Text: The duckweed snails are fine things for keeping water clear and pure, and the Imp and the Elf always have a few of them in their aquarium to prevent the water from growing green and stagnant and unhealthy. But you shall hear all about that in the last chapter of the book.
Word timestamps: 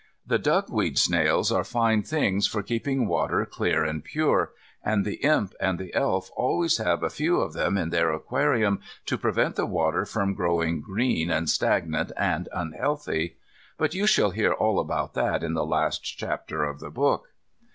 The 0.25 0.39
duckweed 0.39 0.97
snails 0.97 1.51
are 1.51 1.63
fine 1.63 2.01
things 2.01 2.47
for 2.47 2.63
keeping 2.63 3.05
water 3.05 3.45
clear 3.45 3.83
and 3.85 4.03
pure, 4.03 4.51
and 4.83 5.05
the 5.05 5.17
Imp 5.23 5.53
and 5.59 5.77
the 5.77 5.93
Elf 5.93 6.31
always 6.35 6.79
have 6.79 7.03
a 7.03 7.09
few 7.11 7.39
of 7.39 7.53
them 7.53 7.77
in 7.77 7.91
their 7.91 8.11
aquarium 8.11 8.79
to 9.05 9.15
prevent 9.15 9.57
the 9.57 9.67
water 9.67 10.03
from 10.05 10.33
growing 10.33 10.81
green 10.81 11.29
and 11.29 11.47
stagnant 11.51 12.11
and 12.17 12.49
unhealthy. 12.51 13.37
But 13.77 13.93
you 13.93 14.07
shall 14.07 14.31
hear 14.31 14.53
all 14.53 14.79
about 14.79 15.13
that 15.13 15.43
in 15.43 15.53
the 15.53 15.63
last 15.67 15.99
chapter 15.99 16.63
of 16.63 16.79
the 16.79 16.89
book. 16.89 17.27